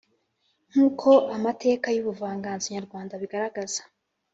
[0.69, 3.81] nk’uko amateka y’ubuvanganzo nyarwanda abigaragaza,